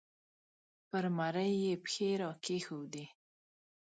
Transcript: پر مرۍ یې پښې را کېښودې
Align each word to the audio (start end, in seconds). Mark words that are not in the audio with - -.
پر 0.89 1.05
مرۍ 1.17 1.51
یې 1.63 1.73
پښې 1.83 2.09
را 2.19 2.31
کېښودې 2.43 3.05